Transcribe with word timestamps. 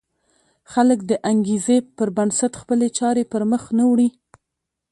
خلک 0.71 0.99
د 1.11 1.11
انګېزې 1.31 1.77
پر 1.97 2.07
بنسټ 2.17 2.53
خپلې 2.61 2.87
چارې 2.97 3.23
پر 3.31 3.41
مخ 3.51 3.63
نه 3.77 3.83
وړي. 3.91 4.09